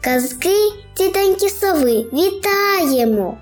Казки 0.00 0.54
тітоньки 0.94 1.48
сови 1.48 2.06
вітаємо! 2.12 3.38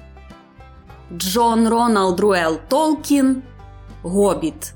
Джон 1.17 1.69
Роналд 1.69 2.21
Руел 2.21 2.59
Толкін 2.69 3.43
Гобіт 4.03 4.75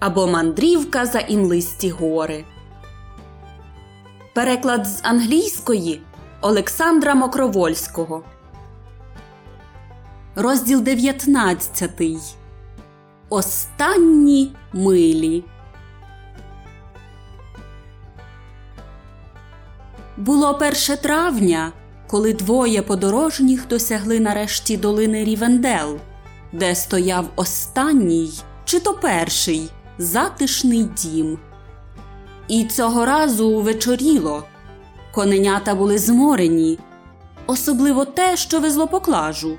або 0.00 0.26
Мандрівка 0.26 1.06
за 1.06 1.18
імлисті 1.18 1.90
гори. 1.90 2.44
Переклад 4.34 4.86
з 4.86 5.00
англійської 5.02 6.02
Олександра 6.40 7.14
Мокровольського. 7.14 8.22
Розділ 10.34 10.80
19. 10.80 11.90
Останні 13.28 14.52
милі. 14.72 15.44
Було 20.16 20.54
перше 20.54 20.96
травня, 20.96 21.72
коли 22.06 22.32
двоє 22.32 22.82
подорожніх 22.82 23.68
досягли 23.68 24.20
нарешті 24.20 24.76
долини 24.76 25.24
Рівендел, 25.24 25.98
де 26.52 26.74
стояв 26.74 27.28
останній, 27.36 28.30
чи 28.64 28.80
то 28.80 28.94
перший 28.94 29.70
затишний 29.98 30.82
дім. 30.84 31.38
І 32.48 32.64
цього 32.64 33.04
разу 33.04 33.60
вечоріло. 33.60 34.44
Коненята 35.12 35.74
були 35.74 35.98
зморені, 35.98 36.78
особливо 37.46 38.04
те, 38.04 38.36
що 38.36 38.60
везло 38.60 38.86
поклажу. 38.88 39.56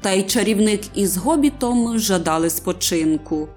Та 0.00 0.12
й 0.12 0.22
чарівник 0.22 0.80
із 0.94 1.16
гобітом 1.16 1.98
жадали 1.98 2.50
спочинку. 2.50 3.48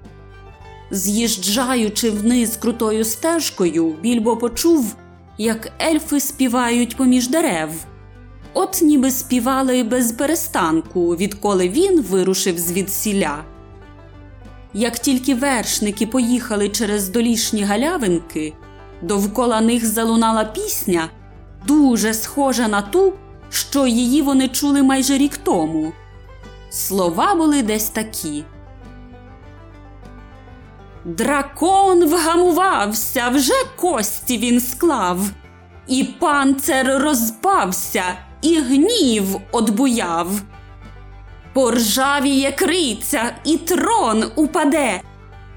З'їжджаючи 0.92 2.10
вниз 2.10 2.58
крутою 2.58 3.06
стежкою, 3.06 3.96
більбо 4.02 4.38
почув, 4.38 4.96
як 5.40 5.72
ельфи 5.82 6.20
співають 6.20 6.98
поміж 6.98 7.28
дерев. 7.28 7.72
От 8.54 8.80
ніби 8.82 9.12
співали 9.12 9.84
без 9.84 10.12
перестанку, 10.12 11.16
відколи 11.16 11.70
він 11.70 12.02
вирушив 12.02 12.58
звідсіля. 12.60 13.44
Як 14.74 15.00
тільки 15.00 15.36
вершники 15.36 16.08
поїхали 16.08 16.70
через 16.70 17.10
долішні 17.10 17.64
галявинки, 17.64 18.54
довкола 19.02 19.62
них 19.62 19.86
залунала 19.86 20.44
пісня, 20.44 21.10
дуже 21.68 22.14
схожа 22.14 22.68
на 22.68 22.82
ту, 22.82 23.14
що 23.50 23.88
її 23.88 24.22
вони 24.22 24.48
чули 24.48 24.84
майже 24.84 25.18
рік 25.18 25.38
тому. 25.38 25.92
Слова 26.70 27.36
були 27.36 27.64
десь 27.64 27.90
такі. 27.90 28.44
Дракон 31.10 32.06
вгамувався, 32.06 33.30
вже 33.30 33.54
кості 33.76 34.38
він 34.38 34.62
склав, 34.62 35.20
і 35.88 36.04
панцер 36.04 37.02
розпався, 37.02 38.04
і 38.42 38.60
гнів 38.60 39.26
одбуяв. 39.52 40.28
Поржавіє 41.54 42.52
криця, 42.52 43.36
і 43.44 43.58
трон 43.58 44.32
упаде, 44.36 45.02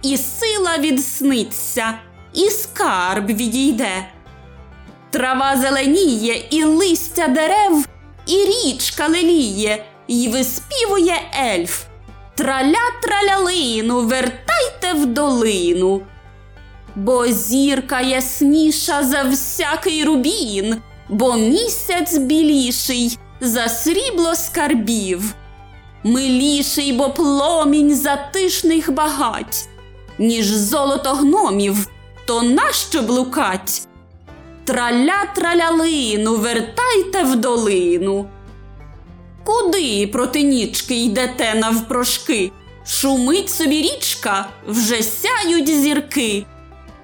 і 0.03 0.17
сила 0.17 0.79
відсниться, 0.79 1.95
і 2.35 2.51
скарб 2.51 3.27
відійде. 3.27 4.07
Трава 5.11 5.57
зеленіє, 5.57 6.45
і 6.51 6.65
листя 6.65 7.29
дерев, 7.29 7.89
і 8.27 8.45
річка 8.45 9.09
леліє, 9.09 9.85
і 10.07 10.29
виспівує 10.29 11.21
ельф. 11.55 11.92
Траля 12.35 12.91
тралялину, 13.03 14.01
вертайте 14.01 14.93
в 14.95 15.07
долину. 15.07 16.03
Бо 16.97 17.27
зірка 17.27 18.01
ясніша 18.01 19.03
за 19.03 19.23
всякий 19.23 20.05
рубін, 20.05 20.77
бо 21.09 21.35
місяць 21.37 22.19
біліший 22.19 23.19
за 23.41 23.69
срібло 23.69 24.35
скарбів, 24.35 25.35
миліший, 26.05 26.93
бо 26.93 27.11
пломінь 27.11 27.95
затишних 27.95 28.93
багать, 28.93 29.69
ніж 30.19 30.47
золото 30.47 31.11
гномів, 31.11 31.89
то 32.27 32.43
нащо 32.43 33.03
блукать? 33.03 33.89
Траля 34.65 35.27
тралялину, 35.35 36.37
вертайте 36.37 37.23
в 37.23 37.37
долину. 37.37 38.27
Куди 39.45 40.07
проти 40.07 40.43
нічки 40.43 41.05
йдете 41.05 41.55
навпрошки? 41.55 42.53
Шумить 42.87 43.51
собі 43.51 43.83
річка, 43.83 44.49
вже 44.67 45.03
сяють 45.03 45.69
зірки. 45.69 46.47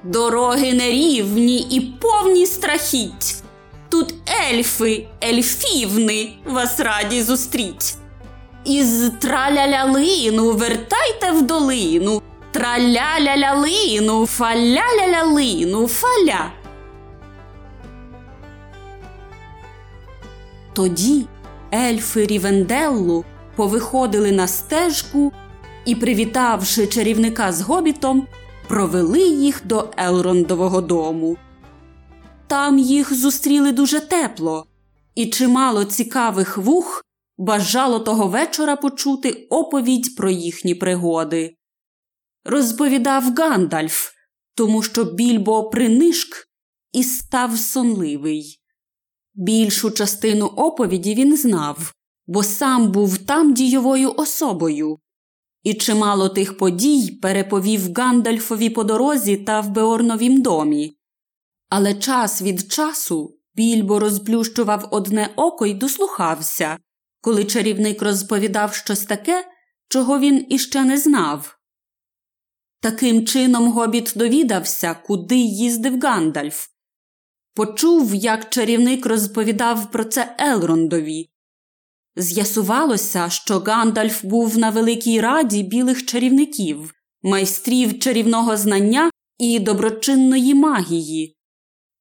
Дороги 0.04 0.72
нерівні 0.72 1.59
і 1.59 1.81
повні 1.81 2.47
страхіть. 2.47 3.43
Тут 3.88 4.15
ельфи, 4.50 5.06
ельфівни 5.25 6.32
вас 6.47 6.81
раді 6.81 7.22
зустріть. 7.22 7.94
Із 8.65 9.10
тралялялину 9.21 10.53
вертайте 10.53 11.32
в 11.32 11.43
долину, 11.43 12.22
тралялялялину, 12.53 14.27
фалялялялину, 14.27 15.88
фаля. 15.88 16.53
Тоді 20.72 21.27
ельфи 21.74 22.26
Рівенделлу 22.26 23.24
повиходили 23.56 24.32
на 24.32 24.46
стежку 24.46 25.32
і, 25.84 25.94
привітавши 25.94 26.86
чарівника 26.86 27.52
з 27.52 27.60
гобітом, 27.60 28.26
провели 28.68 29.28
їх 29.28 29.66
до 29.66 29.90
Елрондового 29.96 30.80
дому. 30.80 31.36
Там 32.46 32.78
їх 32.78 33.14
зустріли 33.14 33.72
дуже 33.72 34.00
тепло, 34.00 34.66
і 35.14 35.26
чимало 35.26 35.84
цікавих 35.84 36.58
вух 36.58 37.04
бажало 37.38 38.00
того 38.00 38.26
вечора 38.26 38.76
почути 38.76 39.46
оповідь 39.50 40.16
про 40.16 40.30
їхні 40.30 40.74
пригоди. 40.74 41.54
Розповідав 42.44 43.34
Гандальф, 43.36 44.10
тому 44.54 44.82
що 44.82 45.04
більбо 45.04 45.70
принишк 45.70 46.48
і 46.92 47.04
став 47.04 47.58
сонливий. 47.58 48.60
Більшу 49.41 49.91
частину 49.91 50.47
оповіді 50.47 51.15
він 51.15 51.37
знав, 51.37 51.94
бо 52.26 52.43
сам 52.43 52.93
був 52.93 53.19
там 53.19 53.54
дійовою 53.54 54.15
особою, 54.16 54.99
і 55.62 55.75
чимало 55.75 56.28
тих 56.28 56.56
подій 56.56 57.19
переповів 57.22 57.94
Гандальфові 57.94 58.71
по 58.71 58.84
дорозі 58.84 59.37
та 59.37 59.60
в 59.60 59.71
Беорновім 59.71 60.43
домі. 60.43 60.97
Але 61.69 61.94
час 61.94 62.43
від 62.43 62.72
часу 62.72 63.38
більбо 63.54 63.98
розплющував 63.98 64.88
одне 64.91 65.32
око 65.37 65.66
й 65.66 65.75
дослухався, 65.75 66.78
коли 67.21 67.44
чарівник 67.44 68.03
розповідав 68.03 68.75
щось 68.75 69.04
таке, 69.04 69.44
чого 69.88 70.19
він 70.19 70.47
іще 70.48 70.84
не 70.84 70.98
знав. 70.98 71.59
Таким 72.81 73.27
чином 73.27 73.72
гобіт 73.72 74.12
довідався, 74.16 74.94
куди 74.94 75.37
їздив 75.37 76.00
Гандальф. 76.00 76.78
Почув, 77.58 78.14
як 78.14 78.50
чарівник 78.50 79.06
розповідав 79.06 79.91
про 79.91 80.04
це 80.04 80.36
Елрондові. 80.38 81.30
З'ясувалося, 82.16 83.28
що 83.30 83.58
Гандальф 83.58 84.24
був 84.24 84.58
на 84.58 84.70
великій 84.70 85.20
раді 85.20 85.62
білих 85.62 86.06
чарівників, 86.06 86.94
майстрів 87.22 87.98
чарівного 87.98 88.56
знання 88.56 89.10
і 89.38 89.58
доброчинної 89.58 90.54
магії, 90.54 91.36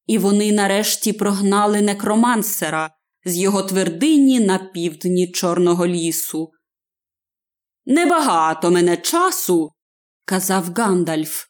і 0.08 0.18
вони 0.18 0.52
нарешті 0.52 1.14
прогнали 1.14 1.82
некромансера 1.82 2.92
з 3.26 3.38
його 3.38 3.64
твердині 3.64 4.40
на 4.40 4.58
півдні 4.58 5.32
Чорного 5.32 5.88
лісу. 5.88 6.52
Небагато 7.86 8.72
мене 8.72 8.98
часу, 8.98 9.72
казав 10.26 10.74
Гандальф, 10.76 11.46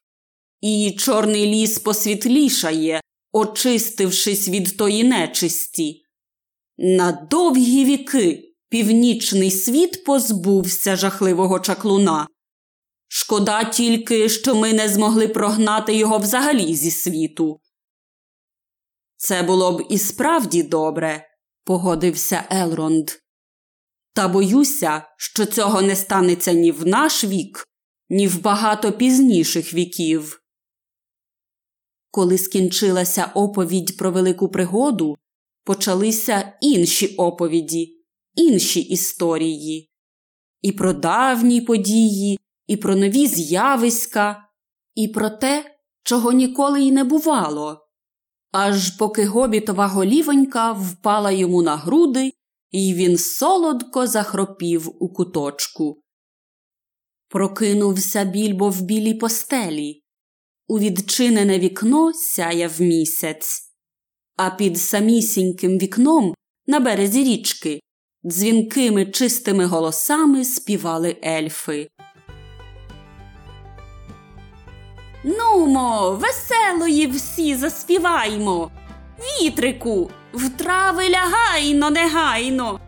і 0.62 0.96
Чорний 1.00 1.46
ліс 1.46 1.80
посвітлішає, 1.80 3.02
очистившись 3.32 4.50
від 4.50 4.78
тої 4.78 5.04
нечисті. 5.04 6.04
На 6.78 7.12
довгі 7.12 7.86
віки 7.86 8.56
північний 8.70 9.52
світ 9.52 10.04
позбувся 10.04 10.96
жахливого 10.96 11.60
чаклуна. 11.60 12.28
Шкода 13.08 13.64
тільки, 13.64 14.30
що 14.30 14.56
ми 14.56 14.74
не 14.74 14.90
змогли 14.90 15.28
прогнати 15.28 15.96
його 15.96 16.18
взагалі 16.18 16.76
зі 16.76 16.92
світу. 16.92 17.60
Це 19.18 19.44
було 19.44 19.78
б 19.78 19.88
і 19.90 19.98
справді 19.98 20.64
добре, 20.64 21.28
погодився 21.64 22.44
Елронд. 22.50 23.12
Та 24.14 24.28
боюся, 24.28 25.04
що 25.18 25.46
цього 25.46 25.82
не 25.82 25.96
станеться 25.96 26.54
ні 26.54 26.72
в 26.72 26.88
наш 26.88 27.24
вік, 27.24 27.68
ні 28.10 28.28
в 28.28 28.42
багато 28.42 28.92
пізніших 28.92 29.74
віків. 29.74 30.42
Коли 32.12 32.38
скінчилася 32.38 33.32
оповідь 33.36 33.98
про 33.98 34.12
велику 34.12 34.50
пригоду, 34.50 35.18
почалися 35.64 36.54
інші 36.62 37.16
оповіді, 37.16 37.98
інші 38.36 38.82
історії, 38.82 39.90
і 40.62 40.72
про 40.72 40.94
давні 40.94 41.62
події, 41.62 42.40
і 42.68 42.78
про 42.78 42.96
нові 42.96 43.28
з'явиська, 43.28 44.50
і 44.96 45.08
про 45.08 45.30
те, 45.30 45.76
чого 46.04 46.32
ніколи 46.32 46.82
й 46.82 46.92
не 46.92 47.04
бувало. 47.04 47.88
аж 48.52 48.90
поки 48.90 49.26
гобітова 49.26 49.88
голівонька 49.88 50.72
впала 50.72 51.32
йому 51.32 51.62
на 51.62 51.76
груди, 51.76 52.34
і 52.72 52.94
він 52.94 53.18
солодко 53.18 54.08
захропів 54.08 54.90
у 55.00 55.14
куточку. 55.14 56.02
Прокинувся 57.30 58.24
більбо 58.24 58.70
в 58.70 58.82
білій 58.82 59.14
постелі. 59.14 60.04
У 60.70 60.80
відчинене 60.80 61.60
вікно 61.60 62.14
сяяв 62.14 62.82
місяць, 62.82 63.62
а 64.38 64.50
під 64.50 64.80
самісіньким 64.80 65.78
вікном 65.78 66.34
на 66.68 66.80
березі 66.80 67.24
річки 67.24 67.80
дзвінкими 68.26 69.06
чистими 69.06 69.66
голосами 69.66 70.46
співали 70.46 71.18
ельфи. 71.26 71.88
Нумо, 75.24 76.12
веселої 76.22 77.08
всі 77.08 77.56
заспіваймо. 77.56 78.72
Вітрику, 79.20 80.12
в 80.34 80.50
трави 80.50 81.10
лягайно 81.10 81.90
негайно. 81.90 82.80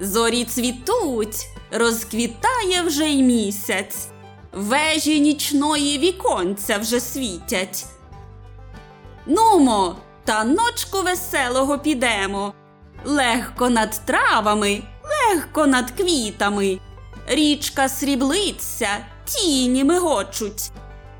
Зорі 0.00 0.44
цвітуть, 0.44 1.46
розквітає 1.70 2.82
вже 2.82 3.06
й 3.06 3.22
місяць, 3.22 4.08
вежі 4.54 5.20
нічної 5.20 5.98
віконця 5.98 6.78
вже 6.78 7.00
світять. 7.00 7.84
Нумо, 9.26 9.96
та 10.24 10.44
ночку 10.44 11.02
веселого 11.02 11.78
підемо. 11.78 12.52
Легко 13.04 13.70
над 13.70 14.00
травами, 14.06 14.82
легко 15.04 15.66
над 15.66 15.90
квітами. 15.90 16.78
Річка 17.26 17.88
сріблиться, 17.88 18.88
тіні 19.24 19.84
мигочуть. 19.84 20.70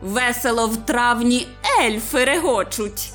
Весело 0.02 0.66
в 0.66 0.76
травні 0.76 1.46
ельфи 1.80 2.24
регочуть. 2.24 3.12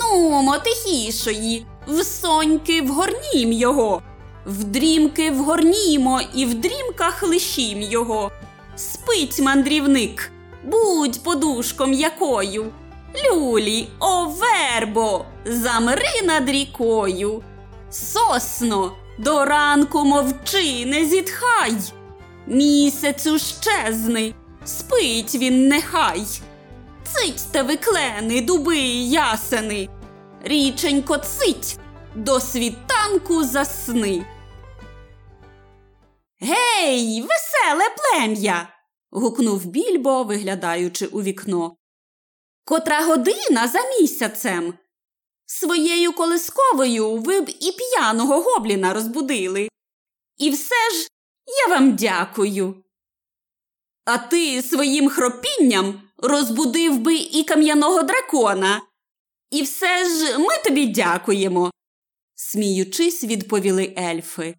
Нумо, 0.00 0.58
тихішої, 0.58 1.66
в 1.86 2.04
соньки 2.04 2.82
вгорнім 2.82 3.52
його, 3.52 4.02
в 4.46 4.64
дрімки 4.64 5.30
вгорнімо 5.30 6.20
і 6.34 6.44
в 6.44 6.54
дрімках 6.54 7.22
лишім 7.22 7.82
його. 7.82 8.30
Спить 8.80 9.40
мандрівник, 9.40 10.30
будь 10.64 11.22
подушком 11.22 11.92
якою. 11.92 12.72
Люлі, 13.24 13.88
о 13.98 14.24
вербо, 14.24 15.24
замри 15.44 16.22
над 16.24 16.48
рікою. 16.48 17.42
Сосно, 17.90 18.92
до 19.18 19.44
ранку 19.44 20.04
мовчи, 20.04 20.86
не 20.86 21.04
зітхай. 21.04 21.74
Місяцю 22.46 23.38
щезни, 23.38 24.34
спить 24.64 25.34
він 25.34 25.68
нехай. 25.68 26.22
Цитьте 27.04 27.62
ви 27.62 27.76
клени, 27.76 28.40
дуби 28.40 28.76
й 28.76 29.10
ясени. 29.10 29.88
Річенько 30.44 31.16
цить, 31.16 31.78
до 32.14 32.40
світанку 32.40 33.44
засни. 33.44 34.24
Гей, 36.40 37.22
веселе 37.60 37.84
плем'я. 37.96 38.76
гукнув 39.10 39.64
більбо, 39.64 40.22
виглядаючи 40.24 41.06
у 41.06 41.22
вікно. 41.22 41.76
Котра 42.64 43.04
година 43.04 43.68
за 43.68 43.78
місяцем. 44.00 44.74
Своєю 45.46 46.12
колисковою 46.12 47.16
ви 47.16 47.40
б 47.40 47.48
і 47.60 47.72
п'яного 47.72 48.42
гобліна 48.42 48.94
розбудили. 48.94 49.68
І 50.36 50.50
все 50.50 50.90
ж 50.90 51.08
я 51.66 51.74
вам 51.74 51.96
дякую. 51.96 52.84
А 54.04 54.18
ти 54.18 54.62
своїм 54.62 55.08
хропінням 55.08 56.02
розбудив 56.16 56.98
би 56.98 57.16
і 57.16 57.44
кам'яного 57.44 58.02
дракона. 58.02 58.82
І 59.50 59.62
все 59.62 60.04
ж 60.04 60.38
ми 60.38 60.58
тобі 60.64 60.86
дякуємо, 60.86 61.70
сміючись, 62.34 63.24
відповіли 63.24 63.94
ельфи. 63.98 64.54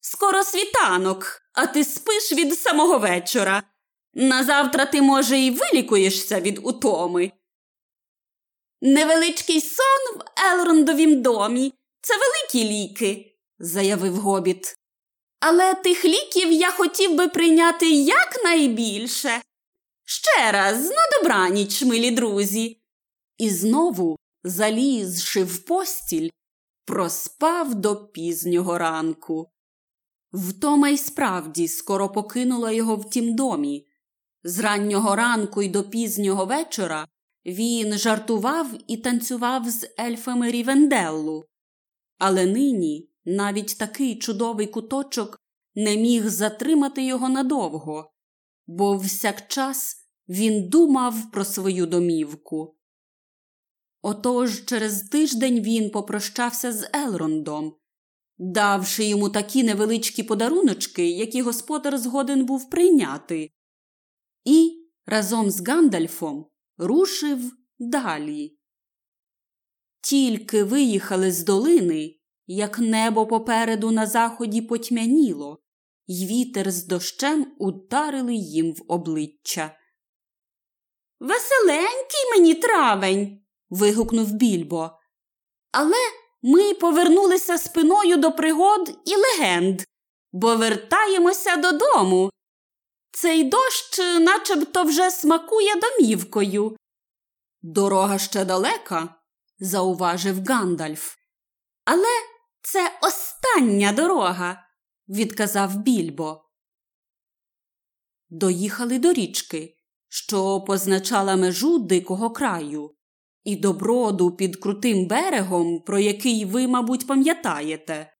Скоро 0.00 0.44
світанок, 0.44 1.42
а 1.60 1.66
ти 1.66 1.84
спиш 1.84 2.32
від 2.32 2.58
самого 2.58 2.98
вечора. 2.98 3.62
Назавтра 4.14 4.86
ти, 4.86 5.02
може, 5.02 5.38
і 5.38 5.50
вилікуєшся 5.50 6.40
від 6.40 6.60
утоми. 6.62 7.32
Невеличкий 8.80 9.60
сон 9.60 10.18
в 10.18 10.22
Елрондовім 10.52 11.22
домі 11.22 11.72
це 12.00 12.14
великі 12.14 12.72
ліки, 12.72 13.36
заявив 13.58 14.16
гобіт. 14.16 14.74
Але 15.40 15.74
тих 15.74 16.04
ліків 16.04 16.52
я 16.52 16.70
хотів 16.70 17.14
би 17.14 17.28
прийняти 17.28 17.90
якнайбільше. 17.90 19.42
Ще 20.04 20.52
раз, 20.52 20.90
на 20.90 21.18
добраніч, 21.18 21.82
милі 21.82 22.10
друзі. 22.10 22.80
І 23.38 23.50
знову, 23.50 24.16
залізши 24.44 25.44
в 25.44 25.64
постіль, 25.64 26.30
проспав 26.84 27.74
до 27.74 27.96
пізнього 28.06 28.78
ранку. 28.78 29.50
Втома 30.32 30.88
й 30.88 30.98
справді 30.98 31.68
скоро 31.68 32.08
покинула 32.08 32.72
його 32.72 32.96
в 32.96 33.10
тім 33.10 33.36
домі. 33.36 33.86
З 34.44 34.58
раннього 34.58 35.16
ранку 35.16 35.62
й 35.62 35.68
до 35.68 35.84
пізнього 35.90 36.46
вечора 36.46 37.06
він 37.46 37.98
жартував 37.98 38.66
і 38.86 38.96
танцював 38.96 39.70
з 39.70 39.88
ельфами 40.00 40.50
Рівенделлу. 40.50 41.44
Але 42.18 42.46
нині 42.46 43.10
навіть 43.24 43.78
такий 43.78 44.18
чудовий 44.18 44.66
куточок 44.66 45.40
не 45.74 45.96
міг 45.96 46.28
затримати 46.28 47.04
його 47.04 47.28
надовго, 47.28 48.12
бо 48.66 48.96
всякчас 48.96 49.96
він 50.28 50.68
думав 50.68 51.30
про 51.30 51.44
свою 51.44 51.86
домівку. 51.86 52.76
Отож 54.02 54.64
через 54.64 55.02
тиждень 55.02 55.60
він 55.60 55.90
попрощався 55.90 56.72
з 56.72 56.90
Елрондом, 56.92 57.76
давши 58.42 59.04
йому 59.04 59.28
такі 59.28 59.62
невеличкі 59.62 60.22
подаруночки, 60.22 61.10
які 61.10 61.42
господар 61.42 61.98
згоден 61.98 62.44
був 62.44 62.70
прийняти, 62.70 63.50
і 64.44 64.86
разом 65.06 65.50
з 65.50 65.68
Гандальфом 65.68 66.46
рушив 66.78 67.52
далі. 67.78 68.58
Тільки 70.00 70.64
виїхали 70.64 71.32
з 71.32 71.44
долини, 71.44 72.16
як 72.46 72.78
небо 72.78 73.26
попереду 73.26 73.90
на 73.90 74.06
заході 74.06 74.62
потьмяніло, 74.62 75.58
й 76.06 76.26
вітер 76.26 76.70
з 76.70 76.86
дощем 76.86 77.54
ударили 77.58 78.34
їм 78.34 78.72
в 78.72 78.82
обличчя. 78.88 79.76
Веселенький 81.20 82.30
мені 82.36 82.54
травень. 82.54 83.40
вигукнув 83.70 84.32
більбо. 84.32 84.90
Але 85.72 85.96
ми 86.42 86.74
повернулися 86.74 87.58
спиною 87.58 88.16
до 88.16 88.32
пригод 88.32 88.98
і 89.04 89.16
легенд, 89.16 89.82
бо 90.32 90.56
вертаємося 90.56 91.56
додому. 91.56 92.30
Цей 93.12 93.44
дощ 93.44 93.98
начебто 94.20 94.82
вже 94.82 95.10
смакує 95.10 95.74
домівкою. 95.74 96.76
Дорога 97.62 98.18
ще 98.18 98.44
далека, 98.44 99.14
зауважив 99.58 100.44
Гандальф. 100.44 101.16
Але 101.84 102.08
це 102.62 102.98
остання 103.02 103.92
дорога, 103.92 104.66
відказав 105.08 105.76
більбо. 105.76 106.44
Доїхали 108.28 108.98
до 108.98 109.12
річки, 109.12 109.76
що 110.08 110.60
позначала 110.60 111.36
межу 111.36 111.78
дикого 111.78 112.30
краю, 112.30 112.94
і 113.44 113.56
до 113.56 113.72
броду 113.72 114.36
під 114.36 114.56
крутим 114.56 115.06
берегом, 115.06 115.80
про 115.80 115.98
який 115.98 116.44
ви, 116.44 116.68
мабуть, 116.68 117.06
пам'ятаєте. 117.06 118.12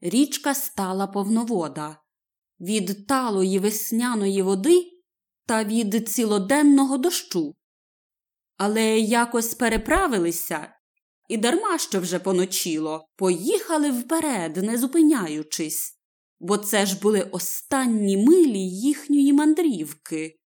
Річка 0.00 0.54
стала 0.54 1.06
повновода 1.06 1.96
від 2.60 3.06
талої 3.06 3.58
весняної 3.58 4.42
води 4.42 4.84
та 5.46 5.64
від 5.64 6.08
цілоденного 6.08 6.98
дощу. 6.98 7.54
Але 8.56 8.98
якось 8.98 9.54
переправилися 9.54 10.74
і 11.28 11.36
дарма 11.36 11.78
що 11.78 12.00
вже 12.00 12.18
поночіло, 12.18 13.08
поїхали 13.16 13.90
вперед, 13.90 14.56
не 14.56 14.78
зупиняючись, 14.78 15.98
бо 16.40 16.58
це 16.58 16.86
ж 16.86 17.00
були 17.00 17.22
останні 17.22 18.16
милі 18.16 18.58
їхньої 18.58 19.32
мандрівки. 19.32 20.36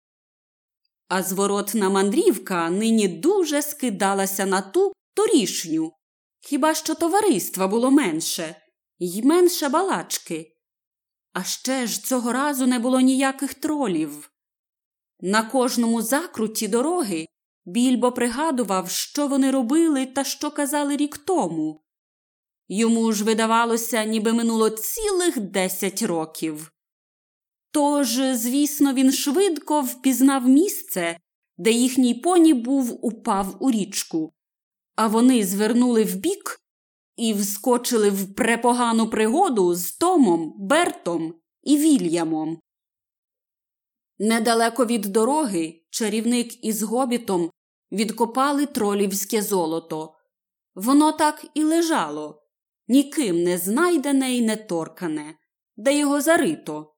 А 1.09 1.23
зворотна 1.23 1.91
мандрівка 1.91 2.71
нині 2.71 3.09
дуже 3.09 3.63
скидалася 3.63 4.47
на 4.47 4.61
ту 4.61 4.93
торішню, 5.15 5.93
хіба 6.41 6.75
що 6.75 6.95
товариства 6.95 7.69
було 7.69 7.91
менше, 7.91 8.55
й 8.99 9.23
менше 9.23 9.69
балачки. 9.69 10.55
А 11.33 11.45
ще 11.45 11.87
ж 11.87 12.05
цього 12.05 12.33
разу 12.33 12.67
не 12.67 12.79
було 12.79 13.01
ніяких 13.01 13.55
тролів. 13.55 14.31
На 15.21 15.43
кожному 15.43 16.03
закруті 16.03 16.69
дороги 16.69 17.27
більбо 17.65 18.13
пригадував, 18.13 18.91
що 18.91 19.27
вони 19.27 19.51
робили 19.51 20.07
та 20.07 20.25
що 20.25 20.51
казали 20.51 20.97
рік 20.97 21.19
тому. 21.19 21.85
Йому 22.69 23.13
ж 23.13 23.25
видавалося, 23.25 24.05
ніби 24.05 24.33
минуло 24.33 24.71
цілих 24.71 25.41
десять 25.41 26.03
років. 26.03 26.73
Тож, 27.71 28.21
звісно, 28.35 28.95
він 28.95 29.13
швидко 29.13 29.81
впізнав 29.81 30.49
місце, 30.49 31.19
де 31.57 31.71
їхній 31.71 32.15
поні 32.15 32.55
був 32.55 33.07
упав 33.07 33.57
у 33.61 33.71
річку, 33.71 34.33
а 34.97 35.07
вони 35.07 35.45
звернули 35.45 36.05
вбік 36.05 36.61
і 37.17 37.35
вскочили 37.35 38.11
в 38.11 38.35
препогану 38.35 39.11
пригоду 39.11 39.75
з 39.75 39.93
Томом, 39.93 40.55
Бертом 40.59 41.35
і 41.63 41.77
Вільямом. 41.77 42.61
Недалеко 44.19 44.87
від 44.87 45.01
дороги 45.01 45.83
чарівник 45.91 46.65
із 46.65 46.83
гобітом 46.83 47.51
відкопали 47.93 48.67
тролівське 48.67 49.43
золото. 49.43 50.15
Воно 50.75 51.13
так 51.13 51.47
і 51.55 51.63
лежало, 51.63 52.43
ніким 52.89 53.43
не 53.43 53.59
знайдене 53.59 54.37
і 54.37 54.43
не 54.43 54.57
торкане, 54.57 55.35
де 55.77 55.99
його 55.99 56.21
зарито. 56.21 56.95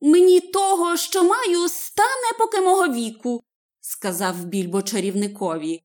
Мені 0.00 0.40
того, 0.40 0.96
що 0.96 1.24
маю, 1.24 1.68
стане 1.68 2.32
поки 2.38 2.60
мого 2.60 2.88
віку, 2.88 3.42
сказав 3.80 4.44
більбо 4.44 4.82
чарівникові. 4.82 5.82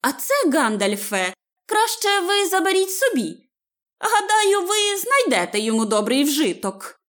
А 0.00 0.12
це, 0.12 0.34
Гандальфе, 0.52 1.34
краще 1.66 2.20
ви 2.20 2.46
заберіть 2.46 2.90
собі. 2.90 3.48
Гадаю, 4.00 4.66
ви 4.66 4.76
знайдете 4.96 5.58
йому 5.58 5.84
добрий 5.84 6.24
вжиток. 6.24 7.00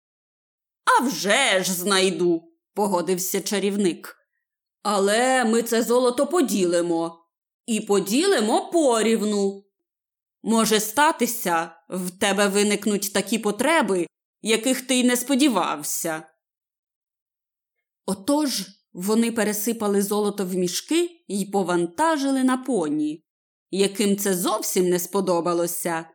«А 0.85 1.03
вже 1.03 1.63
ж 1.63 1.73
знайду, 1.73 2.53
погодився 2.73 3.41
чарівник. 3.41 4.17
Але 4.83 5.45
ми 5.45 5.63
це 5.63 5.83
золото 5.83 6.27
поділимо 6.27 7.25
і 7.65 7.81
поділимо 7.81 8.71
порівну. 8.71 9.63
Може 10.43 10.79
статися, 10.79 11.71
в 11.89 12.19
тебе 12.19 12.47
виникнуть 12.47 13.13
такі 13.13 13.39
потреби, 13.39 14.07
яких 14.41 14.81
ти 14.81 14.95
й 14.95 15.03
не 15.03 15.17
сподівався. 15.17 16.23
Отож 18.05 18.65
вони 18.93 19.31
пересипали 19.31 20.01
золото 20.01 20.45
в 20.45 20.53
мішки 20.53 21.09
і 21.27 21.45
повантажили 21.45 22.43
на 22.43 22.57
поні, 22.57 23.23
яким 23.71 24.17
це 24.17 24.35
зовсім 24.35 24.89
не 24.89 24.99
сподобалося. 24.99 26.05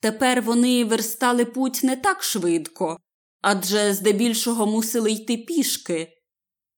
Тепер 0.00 0.42
вони 0.42 0.84
верстали 0.84 1.44
путь 1.44 1.80
не 1.82 1.96
так 1.96 2.22
швидко, 2.22 2.98
адже 3.40 3.94
здебільшого 3.94 4.66
мусили 4.66 5.12
йти 5.12 5.36
пішки, 5.36 6.12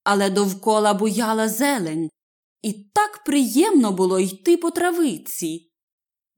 але 0.05 0.31
довкола 0.31 0.95
буяла 0.95 1.49
зелень, 1.49 2.11
і 2.63 2.73
так 2.73 3.25
приємно 3.25 3.93
було 3.93 4.21
йти 4.21 4.57
по 4.57 4.71
травиці. 4.71 5.73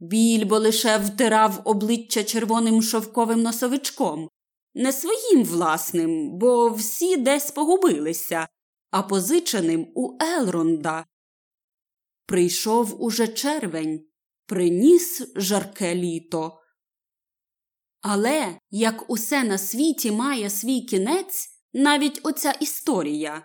Більбо 0.00 0.58
лише 0.58 0.98
втирав 0.98 1.60
обличчя 1.64 2.24
червоним 2.24 2.82
шовковим 2.82 3.42
носовичком, 3.42 4.28
не 4.74 4.92
своїм 4.92 5.44
власним, 5.44 6.38
бо 6.38 6.68
всі 6.68 7.16
десь 7.16 7.50
погубилися, 7.50 8.48
а 8.90 9.02
позиченим 9.02 9.92
у 9.94 10.16
Елронда. 10.22 11.06
Прийшов 12.26 13.02
уже 13.02 13.28
червень, 13.28 14.06
приніс 14.46 15.22
жарке 15.36 15.94
літо. 15.94 16.60
Але 18.00 18.58
як 18.70 19.10
усе 19.10 19.44
на 19.44 19.58
світі 19.58 20.10
має 20.10 20.50
свій 20.50 20.80
кінець, 20.80 21.48
навіть 21.72 22.20
оця 22.22 22.52
історія, 22.52 23.44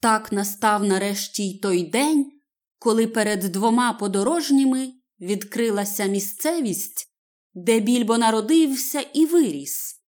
так 0.00 0.32
настав 0.32 0.84
нарешті 0.84 1.50
й 1.50 1.58
той 1.58 1.82
день, 1.82 2.32
коли 2.78 3.06
перед 3.06 3.40
двома 3.40 3.92
подорожніми 3.92 4.92
відкрилася 5.20 6.06
місцевість, 6.06 7.08
де 7.54 7.80
більбо 7.80 8.18
народився 8.18 9.00
і 9.00 9.26
виріс, 9.26 10.03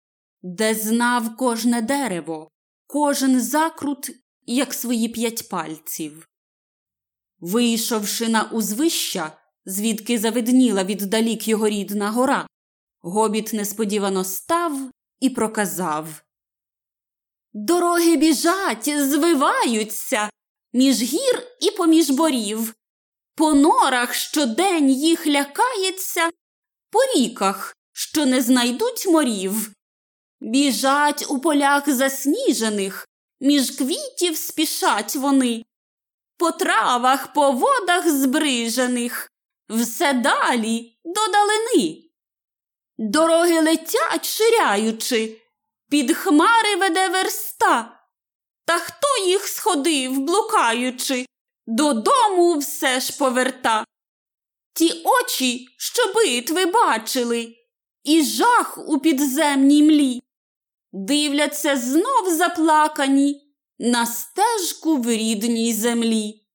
де 0.44 0.76
знав 0.76 1.38
кожне 1.38 1.82
дерево, 1.82 2.50
кожен 2.88 3.42
закрут, 3.42 4.12
як 4.46 4.74
свої 4.74 5.10
п'ять 5.10 5.50
пальців. 5.50 6.28
Вийшовши 7.40 8.30
на 8.30 8.44
узвища, 8.44 9.38
звідки 9.66 10.20
завидніла 10.20 10.84
віддалік 10.84 11.48
його 11.48 11.70
рідна 11.70 12.12
гора, 12.12 12.48
гобіт 13.02 13.54
несподівано 13.54 14.24
став 14.24 14.92
і 15.20 15.30
проказав 15.30 16.24
Дороги 17.54 18.16
біжать, 18.16 18.90
звиваються 19.10 20.30
між 20.74 21.02
гір 21.02 21.44
і 21.62 21.72
поміж 21.72 22.10
борів. 22.10 22.74
По 23.36 23.54
норах 23.54 24.14
щодень 24.14 24.90
їх 24.92 25.28
лякається, 25.28 26.30
по 26.90 27.00
ріках, 27.16 27.76
що 27.92 28.26
не 28.26 28.42
знайдуть 28.42 29.08
морів. 29.08 29.74
Біжать 30.44 31.26
у 31.30 31.40
полях 31.40 31.90
засніжених, 31.90 33.08
між 33.40 33.72
квітів 33.72 34.38
спішать 34.38 35.16
вони, 35.16 35.66
по 36.38 36.52
травах, 36.52 37.34
по 37.34 37.52
водах 37.52 38.10
збрижених, 38.10 39.32
все 39.70 40.14
далі 40.14 40.98
до 41.06 41.28
далини. 41.28 42.04
Дороги 42.98 43.62
летять, 43.62 44.26
ширяючи, 44.26 45.42
під 45.90 46.18
хмари 46.18 46.76
веде 46.76 47.10
верста. 47.10 48.00
Та 48.66 48.80
хто 48.80 49.26
їх 49.28 49.48
сходив, 49.48 50.20
блукаючи, 50.20 51.26
додому 51.68 52.58
все 52.58 53.00
ж 53.00 53.18
поверта. 53.18 53.86
Ті 54.74 55.04
очі, 55.06 55.68
що 55.78 56.14
битви 56.14 56.66
бачили, 56.66 57.56
і 58.04 58.24
жах 58.24 58.78
у 58.78 59.00
підземній 59.00 59.84
млі, 59.84 60.24
дивляться 60.94 61.78
знов 61.78 62.38
заплакані 62.38 63.56
на 63.80 64.06
стежку 64.06 64.98
в 64.98 65.10
рідній 65.10 65.74
землі. 65.74 66.48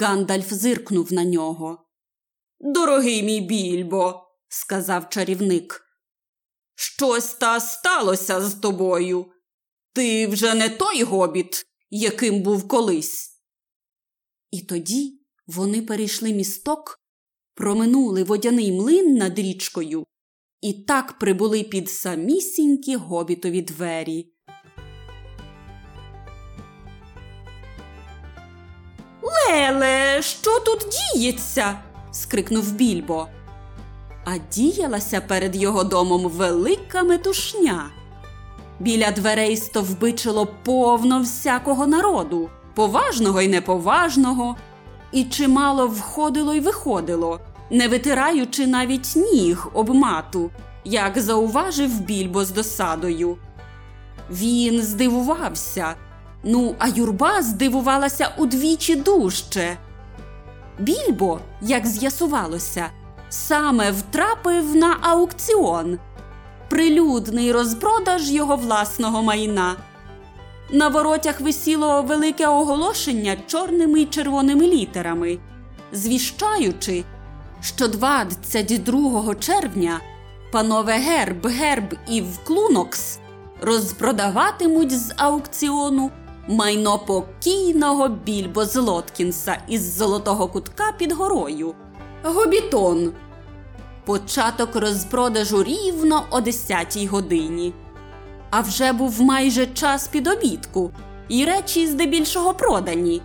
Гандальф 0.00 0.52
зиркнув 0.52 1.12
на 1.12 1.24
нього. 1.24 1.86
Дорогий 2.60 3.22
мій 3.22 3.40
більбо, 3.40 4.22
сказав 4.48 5.08
чарівник. 5.08 5.86
Щось 6.74 7.34
та 7.34 7.60
сталося 7.60 8.40
з 8.40 8.54
тобою. 8.54 9.32
Ти 9.92 10.26
вже 10.26 10.54
не 10.54 10.68
той 10.68 11.02
гобіт, 11.02 11.66
яким 11.90 12.42
був 12.42 12.68
колись. 12.68 13.40
І 14.50 14.62
тоді 14.62 15.22
вони 15.46 15.82
перейшли 15.82 16.32
місток, 16.32 17.00
проминули 17.54 18.24
водяний 18.24 18.72
млин 18.72 19.14
над 19.14 19.38
річкою 19.38 20.06
і 20.60 20.72
так 20.72 21.12
прибули 21.12 21.62
під 21.62 21.90
самісінькі 21.90 22.96
гобітові 22.96 23.62
двері. 23.62 24.32
Леле, 29.22 30.22
що 30.22 30.60
тут 30.60 30.86
діється? 31.14 31.78
скрикнув 32.12 32.72
більбо. 32.72 33.26
А 34.24 34.30
діялася 34.52 35.20
перед 35.20 35.56
його 35.56 35.84
домом 35.84 36.28
велика 36.28 37.02
метушня. 37.02 37.90
Біля 38.80 39.10
дверей 39.10 39.56
стовбичило 39.56 40.48
повно 40.64 41.20
всякого 41.20 41.86
народу, 41.86 42.50
поважного 42.74 43.40
й 43.40 43.48
неповажного, 43.48 44.56
і 45.12 45.24
чимало 45.24 45.86
входило 45.86 46.54
й 46.54 46.60
виходило, 46.60 47.40
не 47.70 47.88
витираючи 47.88 48.66
навіть 48.66 49.12
ніг 49.16 49.68
об 49.74 49.90
мату, 49.94 50.50
як 50.84 51.20
зауважив 51.20 52.00
більбо 52.00 52.44
з 52.44 52.50
досадою. 52.50 53.38
Він 54.30 54.82
здивувався. 54.82 55.94
Ну, 56.44 56.74
а 56.78 56.88
юрба 56.88 57.42
здивувалася 57.42 58.30
удвічі 58.38 58.96
дужче. 58.96 59.76
Більбо, 60.78 61.40
як 61.60 61.86
з'ясувалося, 61.86 62.86
саме 63.28 63.90
втрапив 63.90 64.76
на 64.76 64.96
аукціон 65.00 65.98
прилюдний 66.70 67.52
розпродаж 67.52 68.30
його 68.30 68.56
власного 68.56 69.22
майна. 69.22 69.76
На 70.72 70.88
воротях 70.88 71.40
висіло 71.40 72.02
велике 72.02 72.46
оголошення 72.46 73.36
чорними 73.46 74.00
й 74.00 74.06
червоними 74.06 74.66
літерами, 74.66 75.38
звіщаючи, 75.92 77.04
що 77.60 77.88
22 77.88 79.34
червня 79.34 80.00
панове 80.52 80.92
Герб, 80.92 81.46
Герб 81.46 81.94
і 82.08 82.22
Вклунокс 82.22 83.18
розпродаватимуть 83.60 85.00
з 85.00 85.14
аукціону 85.16 86.10
майно 86.48 86.98
покійного 86.98 88.08
більбо 88.08 88.64
Злоткінса 88.64 89.58
із 89.68 89.96
золотого 89.96 90.48
кутка 90.48 90.92
під 90.98 91.12
горою. 91.12 91.74
Гобітон. 92.22 93.12
Початок 94.04 94.76
розпродажу 94.76 95.64
рівно 95.64 96.24
о 96.30 96.40
10 96.40 97.04
годині. 97.04 97.74
А 98.50 98.60
вже 98.60 98.92
був 98.92 99.22
майже 99.22 99.66
час 99.66 100.08
під 100.08 100.26
обідку, 100.26 100.90
і 101.28 101.44
речі 101.44 101.86
здебільшого 101.86 102.54
продані. 102.54 103.22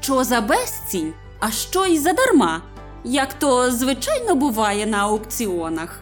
Що 0.00 0.24
за 0.24 0.40
безцінь, 0.40 1.12
а 1.40 1.50
що 1.50 1.86
й 1.86 1.98
задарма, 1.98 2.62
як 3.08 3.34
то 3.34 3.70
звичайно 3.70 4.34
буває 4.34 4.86
на 4.86 4.98
аукціонах. 4.98 6.00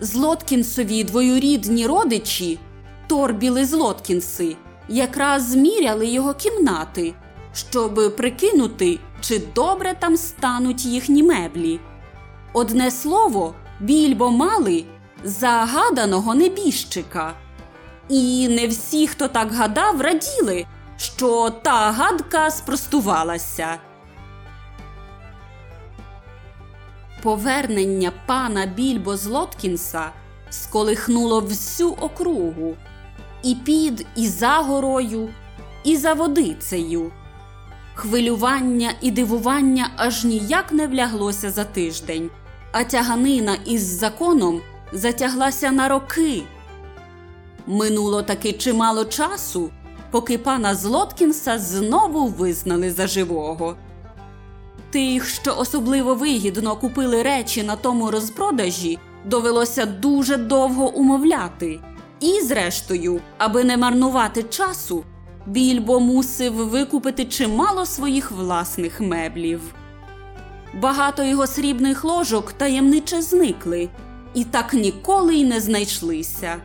Злоткінсові 0.00 1.04
двоюрідні 1.04 1.86
родичі, 1.86 2.58
торбіли 3.06 3.64
Злоткінси, 3.64 4.56
якраз 4.88 5.50
зміряли 5.50 6.06
його 6.06 6.34
кімнати, 6.34 7.14
щоб 7.54 8.16
прикинути, 8.16 8.98
чи 9.20 9.42
добре 9.54 9.94
там 9.98 10.16
стануть 10.16 10.84
їхні 10.84 11.22
меблі. 11.22 11.80
Одне 12.52 12.90
слово, 12.90 13.54
більбо 13.80 14.30
мали 14.30 14.84
загаданого 15.24 16.34
небіжчика. 16.34 17.34
І 18.08 18.48
не 18.48 18.66
всі, 18.66 19.06
хто 19.06 19.28
так 19.28 19.52
гадав, 19.52 20.00
раділи, 20.00 20.66
що 20.96 21.50
та 21.50 21.92
гадка 21.92 22.50
спростувалася. 22.50 23.89
Повернення 27.22 28.12
пана 28.26 28.66
Більбо 28.66 29.16
з 29.16 29.26
Лоткінса 29.26 30.10
сколихнуло 30.50 31.40
всю 31.40 31.90
округу 31.90 32.76
і 33.42 33.54
під, 33.54 34.06
і 34.16 34.28
за 34.28 34.56
горою, 34.56 35.28
і 35.84 35.96
за 35.96 36.12
водицею. 36.12 37.12
Хвилювання 37.94 38.92
і 39.00 39.10
дивування 39.10 39.90
аж 39.96 40.24
ніяк 40.24 40.72
не 40.72 40.86
вляглося 40.86 41.50
за 41.50 41.64
тиждень, 41.64 42.30
а 42.72 42.84
тяганина 42.84 43.56
із 43.66 43.82
законом 43.82 44.60
затяглася 44.92 45.70
на 45.70 45.88
роки. 45.88 46.42
Минуло 47.66 48.22
таки 48.22 48.52
чимало 48.52 49.04
часу, 49.04 49.70
поки 50.10 50.38
пана 50.38 50.74
Злоткінса 50.74 51.58
знову 51.58 52.26
визнали 52.26 52.90
за 52.90 53.06
живого. 53.06 53.76
Тих, 54.90 55.28
що 55.28 55.56
особливо 55.58 56.14
вигідно 56.14 56.76
купили 56.76 57.22
речі 57.22 57.62
на 57.62 57.76
тому 57.76 58.10
розпродажі, 58.10 58.98
довелося 59.24 59.86
дуже 59.86 60.36
довго 60.36 60.90
умовляти. 60.90 61.80
І, 62.20 62.40
зрештою, 62.40 63.20
аби 63.38 63.64
не 63.64 63.76
марнувати 63.76 64.42
часу, 64.42 65.04
більбо 65.46 66.00
мусив 66.00 66.52
викупити 66.52 67.24
чимало 67.24 67.86
своїх 67.86 68.30
власних 68.30 69.00
меблів. 69.00 69.60
Багато 70.74 71.24
його 71.24 71.46
срібних 71.46 72.04
ложок 72.04 72.52
таємниче 72.52 73.22
зникли 73.22 73.88
і 74.34 74.44
так 74.44 74.74
ніколи 74.74 75.34
й 75.34 75.44
не 75.44 75.60
знайшлися. 75.60 76.56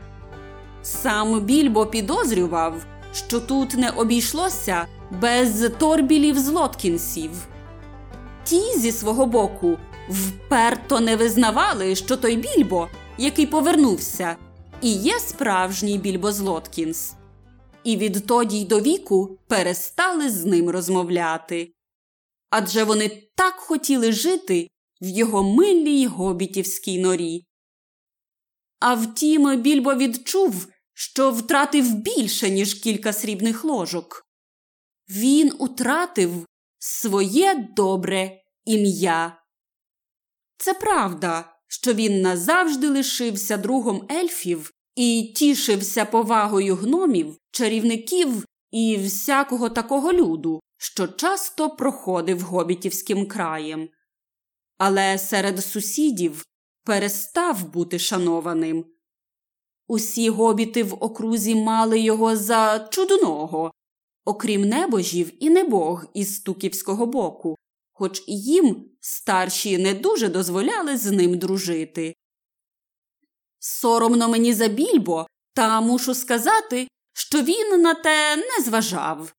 Сам 0.84 1.40
більбо 1.40 1.86
підозрював, 1.86 2.76
що 3.14 3.40
тут 3.40 3.76
не 3.78 3.90
обійшлося 3.90 4.86
без 5.22 5.70
торбілів 5.80 6.40
з 6.40 6.50
Лоткінсів. 6.50 7.32
Ті 8.46 8.80
зі 8.80 8.92
свого 8.92 9.26
боку 9.26 9.78
вперто 10.10 11.00
не 11.00 11.16
визнавали, 11.16 11.96
що 11.96 12.18
той 12.18 12.36
більбо, 12.36 12.90
який 13.18 13.48
повернувся, 13.48 14.38
і 14.82 14.92
є 14.92 15.20
справжній 15.20 15.98
більбо 15.98 16.32
з 16.32 16.40
Лоткінс. 16.40 17.14
І 17.84 17.98
відтоді 17.98 18.62
й 18.62 18.66
до 18.66 18.80
віку 18.80 19.40
перестали 19.48 20.30
з 20.30 20.46
ним 20.46 20.70
розмовляти. 20.70 21.72
Адже 22.50 22.84
вони 22.84 23.30
так 23.36 23.56
хотіли 23.56 24.12
жити 24.12 24.70
в 25.02 25.08
його 25.08 25.44
милій 25.44 26.06
гобітівській 26.06 27.00
норі. 27.00 27.46
А 28.80 28.94
втім, 28.94 29.62
більбо 29.62 29.96
відчув, 29.96 30.68
що 30.94 31.32
втратив 31.32 31.94
більше, 31.94 32.50
ніж 32.50 32.74
кілька 32.74 33.14
срібних 33.14 33.66
ложок. 33.66 34.26
Він 35.10 35.52
утратив 35.60 36.46
своє 36.88 37.68
добре 37.76 38.42
ім'я. 38.66 39.42
Це 40.58 40.74
правда, 40.74 41.56
що 41.68 41.94
він 41.94 42.22
назавжди 42.22 42.90
лишився 42.90 43.58
другом 43.58 44.08
ельфів 44.12 44.72
і 44.96 45.34
тішився 45.36 46.06
повагою 46.06 46.76
гномів, 46.76 47.38
чарівників 47.52 48.46
і 48.72 48.98
всякого 48.98 49.70
такого 49.70 50.14
люду, 50.14 50.60
що 50.78 51.08
часто 51.08 51.70
проходив 51.70 52.42
гобітівським 52.42 53.28
краєм. 53.28 53.90
Але 54.78 55.18
серед 55.18 55.66
сусідів 55.66 56.46
перестав 56.84 57.72
бути 57.72 58.00
шанованим. 58.00 58.86
Усі 59.88 60.30
гобіти 60.30 60.84
в 60.84 61.04
окрузі 61.04 61.56
мали 61.56 62.00
його 62.00 62.36
за 62.36 62.90
чудного, 62.92 63.72
окрім 64.26 64.62
небожів 64.62 65.44
і 65.44 65.50
небог 65.50 66.06
із 66.14 66.36
Стуківського 66.36 67.06
боку, 67.06 67.56
хоч 67.94 68.24
і 68.28 68.40
їм 68.40 68.86
старші 69.00 69.78
не 69.78 69.94
дуже 69.94 70.30
дозволяли 70.30 70.98
з 70.98 71.12
ним 71.12 71.38
дружити. 71.38 72.16
Соромно 73.60 74.30
мені 74.30 74.54
за 74.54 74.68
більбо, 74.68 75.28
та 75.54 75.82
мушу 75.82 76.16
сказати, 76.16 76.88
що 77.14 77.42
він 77.42 77.82
на 77.82 77.94
те 77.94 78.36
не 78.36 78.64
зважав. 78.64 79.34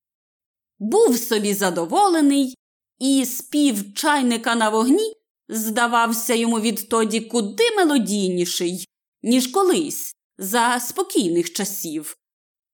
Був 0.78 1.18
собі 1.18 1.54
задоволений, 1.54 2.54
і 2.98 3.26
спів 3.26 3.94
чайника 3.94 4.54
на 4.54 4.68
вогні 4.68 5.14
здавався 5.48 6.34
йому 6.34 6.60
відтоді 6.60 7.20
куди 7.20 7.70
мелодійніший, 7.76 8.84
ніж 9.22 9.46
колись, 9.46 10.14
за 10.38 10.80
спокійних 10.80 11.52
часів, 11.52 12.16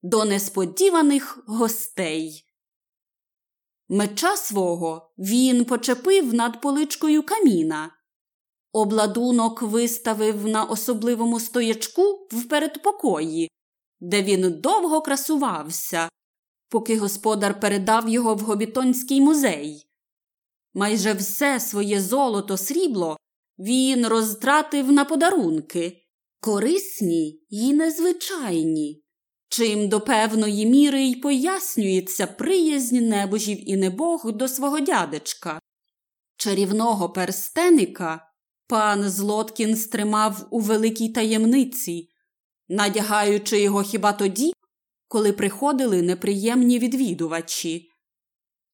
до 0.03 0.25
несподіваних 0.25 1.43
гостей. 1.47 2.45
Меча 3.89 4.37
свого 4.37 5.13
він 5.17 5.65
почепив 5.65 6.33
над 6.33 6.61
поличкою 6.61 7.23
каміна. 7.23 7.91
Обладунок 8.71 9.61
виставив 9.61 10.47
на 10.47 10.63
особливому 10.63 11.39
стоячку 11.39 12.27
в 12.31 12.47
передпокої, 12.47 13.49
де 13.99 14.23
він 14.23 14.61
довго 14.61 15.01
красувався, 15.01 16.09
поки 16.69 16.97
господар 16.97 17.59
передав 17.59 18.09
його 18.09 18.35
в 18.35 18.39
Гобітонський 18.39 19.21
музей. 19.21 19.89
Майже 20.73 21.13
все 21.13 21.59
своє 21.59 22.01
золото 22.01 22.57
срібло 22.57 23.17
він 23.59 24.07
розтратив 24.07 24.91
на 24.91 25.05
подарунки, 25.05 26.01
корисні 26.39 27.45
й 27.49 27.73
незвичайні 27.73 29.02
чим 29.55 29.87
до 29.87 30.01
певної 30.01 30.65
міри 30.65 31.03
й 31.03 31.15
пояснюється 31.15 32.27
приязнь 32.27 32.97
небожів 32.97 33.69
і 33.69 33.75
небог 33.75 34.31
до 34.31 34.47
свого 34.47 34.79
дядечка. 34.79 35.59
Чарівного 36.37 37.09
перстеника 37.09 38.31
пан 38.67 39.09
Злоткін 39.09 39.75
стримав 39.75 40.47
у 40.51 40.59
великій 40.59 41.09
таємниці, 41.09 42.09
надягаючи 42.69 43.59
його 43.59 43.83
хіба 43.83 44.13
тоді, 44.13 44.53
коли 45.07 45.33
приходили 45.33 46.01
неприємні 46.01 46.79
відвідувачі. 46.79 47.89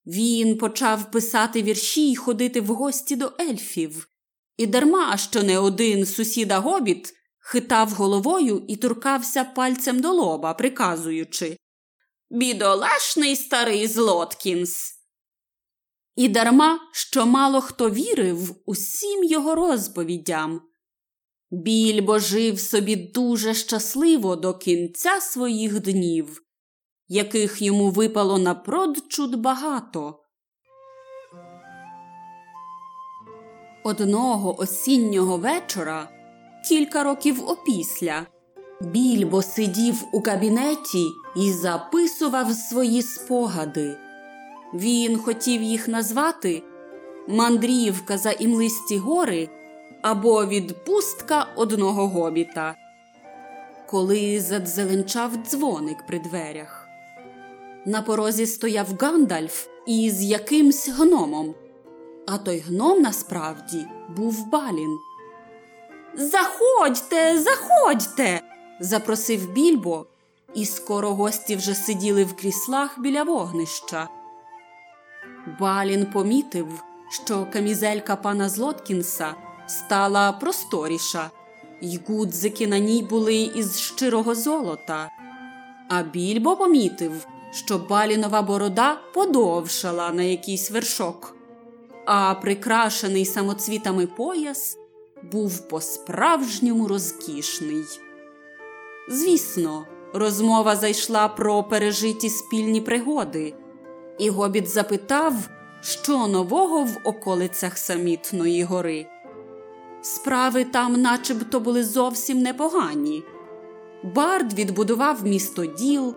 Він 0.06 0.58
почав 0.58 1.12
писати 1.12 1.64
вірші 1.64 2.12
й 2.12 2.16
ходити 2.16 2.62
в 2.62 2.68
гості 2.68 3.16
до 3.16 3.32
ельфів, 3.40 4.10
і 4.58 4.68
дарма 4.68 5.18
що 5.18 5.44
не 5.44 5.60
один 5.60 6.06
сусіда 6.06 6.60
гобіт 6.60 7.19
хитав 7.52 7.90
головою 7.90 8.66
і 8.68 8.76
туркався 8.76 9.44
пальцем 9.44 10.00
до 10.00 10.12
лоба, 10.12 10.54
приказуючи 10.54 11.58
Бідолашний 12.30 13.36
старий 13.36 13.88
Злоткінс. 13.88 14.94
І 16.16 16.28
дарма, 16.28 16.80
що 16.94 17.26
мало 17.26 17.62
хто 17.62 17.90
вірив 17.90 18.56
усім 18.66 19.24
його 19.24 19.56
розповідям. 19.56 20.62
Більбо 21.52 22.20
жив 22.20 22.60
собі 22.60 22.96
дуже 22.96 23.54
щасливо 23.54 24.36
до 24.36 24.54
кінця 24.54 25.22
своїх 25.22 25.80
днів, 25.80 26.44
яких 27.08 27.62
йому 27.62 27.90
випало 27.90 28.38
напродчуд 28.38 29.36
багато. 29.36 30.20
Одного 33.84 34.60
осіннього 34.60 35.38
вечора 35.38 36.19
кілька 36.68 37.04
років 37.04 37.50
опісля. 37.50 38.26
Більбо 38.82 39.42
сидів 39.42 40.04
у 40.12 40.22
кабінеті 40.22 41.06
і 41.36 41.52
записував 41.52 42.52
свої 42.52 43.02
спогади. 43.02 43.98
Він 44.74 45.20
хотів 45.20 45.62
їх 45.62 45.88
назвати 45.88 46.64
Мандрівка 47.28 48.18
за 48.18 48.32
імлисті 48.32 48.98
гори 48.98 49.50
або 50.02 50.46
Відпустка 50.46 51.48
одного 51.56 52.08
гобіта. 52.08 52.76
Коли 53.90 54.40
задзеленчав 54.40 55.36
дзвоник 55.36 55.98
при 56.08 56.20
дверях. 56.20 56.88
На 57.86 58.02
порозі 58.02 58.46
стояв 58.46 58.88
Гандальф 59.00 59.68
із 59.88 60.24
якимсь 60.24 60.90
гномом. 60.90 61.56
А 62.28 62.38
той 62.38 62.60
гном 62.60 63.02
насправді 63.02 63.86
був 64.18 64.50
балін. 64.50 65.09
Заходьте, 66.16 67.40
заходьте, 67.40 68.42
запросив 68.80 69.52
більбо, 69.52 70.06
і 70.54 70.66
скоро 70.66 71.14
гості 71.16 71.56
вже 71.56 71.76
сиділи 71.76 72.24
в 72.24 72.36
кріслах 72.36 73.00
біля 73.00 73.24
вогнища. 73.24 74.10
Балін 75.60 76.06
помітив, 76.06 76.68
що 77.10 77.48
камізелька 77.54 78.16
пана 78.16 78.50
Злоткінса 78.50 79.36
стала 79.68 80.32
просторіша, 80.32 81.30
й 81.82 82.00
гудзики 82.08 82.68
на 82.68 82.80
ній 82.80 83.04
були 83.04 83.36
із 83.36 83.80
щирого 83.80 84.36
золота. 84.36 85.12
А 85.90 86.04
більбо 86.04 86.56
помітив, 86.56 87.28
що 87.52 87.78
балінова 87.78 88.42
борода 88.42 88.98
подовшала 89.14 90.12
на 90.12 90.24
якийсь 90.24 90.72
вершок, 90.72 91.36
а 92.06 92.36
прикрашений 92.36 93.26
самоцвітами 93.26 94.08
пояс 94.08 94.79
був 95.24 95.68
по-справжньому 95.68 96.88
розкішний. 96.88 97.84
Звісно, 99.10 99.86
розмова 100.14 100.76
зайшла 100.76 101.28
про 101.28 101.64
пережиті 101.64 102.30
спільні 102.30 102.82
пригоди, 102.82 103.54
і 104.18 104.30
гобіт 104.30 104.70
запитав, 104.70 105.34
що 105.82 106.28
нового 106.28 106.84
в 106.84 106.98
околицях 107.04 107.78
самітної 107.78 108.64
гори. 108.64 109.08
Справи 110.02 110.64
там 110.64 111.02
начебто 111.02 111.60
були 111.60 111.84
зовсім 111.84 112.42
непогані. 112.42 113.24
Бард 114.04 114.54
відбудував 114.54 115.24
місто 115.24 115.66
діл, 115.66 116.16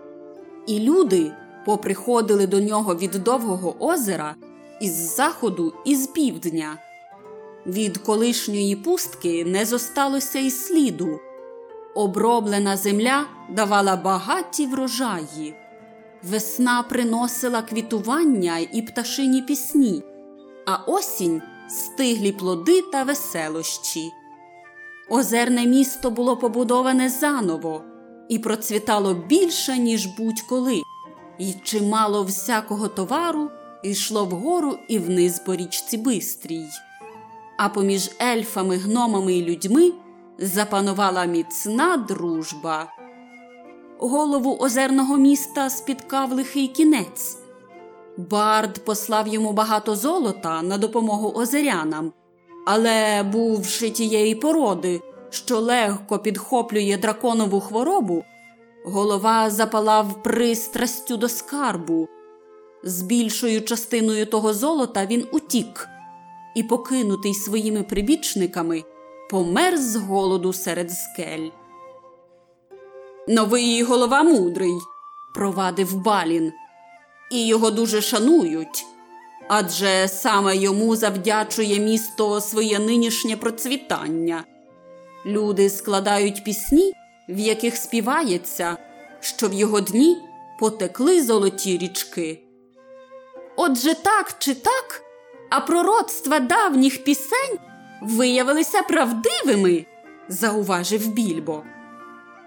і 0.67 0.79
люди 0.79 1.31
поприходили 1.65 2.47
до 2.47 2.59
нього 2.59 2.95
від 2.95 3.11
довгого 3.11 3.75
озера 3.79 4.35
із 4.81 5.15
заходу 5.15 5.73
і 5.85 5.95
з 5.95 6.07
півдня. 6.07 6.77
Від 7.65 7.97
колишньої 7.97 8.75
пустки 8.75 9.45
не 9.45 9.65
зосталося 9.65 10.39
й 10.39 10.51
сліду. 10.51 11.19
Оброблена 11.95 12.77
земля 12.77 13.25
давала 13.49 13.95
багаті 13.95 14.67
врожаї. 14.71 15.55
Весна 16.23 16.83
приносила 16.83 17.61
квітування 17.61 18.57
і 18.73 18.81
пташині 18.81 19.41
пісні, 19.41 20.03
а 20.65 20.75
осінь 20.75 21.41
стиглі 21.69 22.31
плоди 22.31 22.81
та 22.81 23.03
веселощі. 23.03 24.11
Озерне 25.09 25.65
місто 25.65 26.11
було 26.11 26.37
побудоване 26.37 27.09
заново 27.09 27.83
і 28.29 28.39
процвітало 28.39 29.13
більше, 29.13 29.77
ніж 29.77 30.05
будь-коли, 30.05 30.81
і 31.39 31.53
чимало 31.63 32.23
всякого 32.23 32.87
товару 32.87 33.49
йшло 33.83 34.25
вгору 34.25 34.77
і 34.87 34.99
вниз 34.99 35.39
по 35.39 35.55
річці 35.55 35.97
Бистрій. 35.97 36.65
А 37.57 37.69
поміж 37.69 38.11
ельфами, 38.21 38.77
гномами 38.77 39.33
і 39.33 39.45
людьми 39.45 39.91
запанувала 40.37 41.25
міцна 41.25 41.97
дружба. 41.97 42.87
Голову 43.99 44.57
озерного 44.59 45.17
міста 45.17 45.69
спіткав 45.69 46.31
лихий 46.31 46.67
кінець. 46.67 47.37
Бард 48.17 48.85
послав 48.85 49.27
йому 49.27 49.53
багато 49.53 49.95
золота 49.95 50.61
на 50.61 50.77
допомогу 50.77 51.31
озерянам, 51.35 52.11
але, 52.65 53.23
бувши 53.23 53.89
тієї 53.89 54.35
породи, 54.35 55.01
що 55.29 55.59
легко 55.59 56.19
підхоплює 56.19 56.97
драконову 57.01 57.59
хворобу, 57.59 58.23
голова 58.85 59.49
запалав 59.49 60.23
пристрастю 60.23 61.17
до 61.17 61.29
скарбу. 61.29 62.07
З 62.83 63.01
більшою 63.01 63.61
частиною 63.61 64.25
того 64.25 64.53
золота 64.53 65.05
він 65.05 65.27
утік 65.31 65.89
і, 66.55 66.63
покинутий 66.63 67.33
своїми 67.33 67.83
прибічниками, 67.83 68.83
помер 69.29 69.77
з 69.77 69.95
голоду 69.95 70.53
серед 70.53 70.91
скель. 70.91 71.49
Новий 73.27 73.83
голова 73.83 74.23
мудрий, 74.23 74.73
провадив 75.33 75.95
Балін, 75.95 76.51
і 77.31 77.47
його 77.47 77.71
дуже 77.71 78.01
шанують. 78.01 78.85
Адже 79.47 80.07
саме 80.07 80.57
йому 80.57 80.95
завдячує 80.95 81.79
місто 81.79 82.41
своє 82.41 82.79
нинішнє 82.79 83.37
процвітання. 83.37 84.43
Люди 85.25 85.69
складають 85.69 86.43
пісні, 86.43 86.93
в 87.29 87.39
яких 87.39 87.77
співається, 87.77 88.77
що 89.19 89.49
в 89.49 89.53
його 89.53 89.81
дні 89.81 90.17
потекли 90.59 91.23
золоті 91.23 91.77
річки. 91.77 92.39
Отже 93.55 93.93
так 93.93 94.35
чи 94.39 94.53
так, 94.53 95.01
а 95.53 95.59
пророцтва 95.59 96.39
давніх 96.39 97.03
пісень 97.03 97.59
виявилися 98.01 98.81
правдивими, 98.81 99.85
зауважив 100.27 101.07
більбо. 101.07 101.63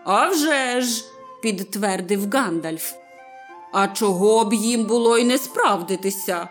«А 0.05 0.29
вже 0.29 0.81
ж!»– 0.81 1.05
підтвердив 1.43 2.31
Гандальф. 2.33 2.93
А 3.73 3.89
чого 3.89 4.45
б 4.45 4.53
їм 4.55 4.85
було 4.85 5.19
й 5.19 5.25
не 5.25 5.39
справдитися? 5.39 6.49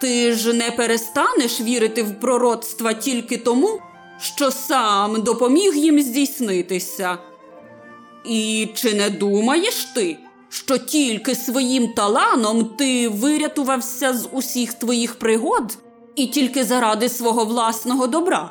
Ти 0.00 0.32
ж 0.32 0.52
не 0.52 0.70
перестанеш 0.70 1.60
вірити 1.60 2.02
в 2.02 2.20
пророцтва 2.20 2.92
тільки 2.92 3.36
тому, 3.36 3.80
що 4.18 4.50
сам 4.50 5.22
допоміг 5.22 5.76
їм 5.76 6.00
здійснитися. 6.00 7.18
І 8.24 8.68
чи 8.74 8.94
не 8.94 9.10
думаєш 9.10 9.84
ти, 9.84 10.16
що 10.54 10.78
тільки 10.78 11.34
своїм 11.34 11.88
таланом 11.88 12.64
ти 12.64 13.08
вирятувався 13.08 14.14
з 14.14 14.28
усіх 14.32 14.74
твоїх 14.74 15.18
пригод 15.18 15.78
і 16.16 16.26
тільки 16.26 16.64
заради 16.64 17.08
свого 17.08 17.44
власного 17.44 18.06
добра? 18.06 18.50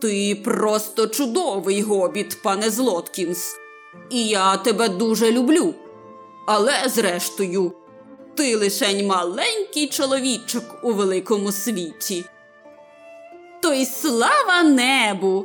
Ти 0.00 0.42
просто 0.44 1.06
чудовий 1.06 1.82
гобіт, 1.82 2.42
пане 2.42 2.70
Злоткінс, 2.70 3.54
і 4.10 4.26
я 4.26 4.56
тебе 4.56 4.88
дуже 4.88 5.32
люблю. 5.32 5.74
Але, 6.46 6.72
зрештою, 6.86 7.72
ти 8.34 8.56
лишень 8.56 9.06
маленький 9.06 9.86
чоловічок 9.86 10.64
у 10.82 10.92
великому 10.92 11.52
світі. 11.52 12.24
То 13.62 13.72
й 13.72 13.86
слава 13.86 14.62
небу, 14.62 15.44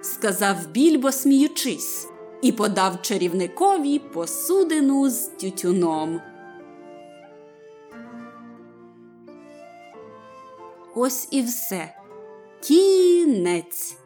сказав 0.00 0.56
більбо, 0.66 1.12
сміючись, 1.12 2.06
і 2.42 2.52
подав 2.52 3.02
чарівникові 3.02 3.98
посудину 3.98 5.10
з 5.10 5.18
тютюном. 5.26 6.20
Ось 10.94 11.28
і 11.30 11.42
все. 11.42 11.94
Кінець. 12.60 13.97